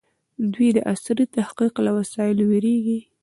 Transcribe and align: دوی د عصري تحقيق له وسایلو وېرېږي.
دوی 0.53 0.69
د 0.73 0.77
عصري 0.91 1.25
تحقيق 1.37 1.75
له 1.85 1.91
وسایلو 1.97 2.43
وېرېږي. 2.51 2.99